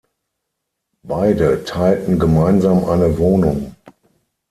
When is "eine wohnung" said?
2.85-3.75